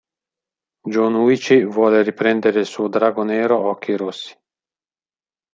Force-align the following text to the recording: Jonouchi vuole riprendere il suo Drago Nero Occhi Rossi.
Jonouchi 0.89 1.63
vuole 1.63 2.01
riprendere 2.01 2.61
il 2.61 2.65
suo 2.65 2.87
Drago 2.87 3.21
Nero 3.21 3.69
Occhi 3.69 3.95
Rossi. 3.95 4.33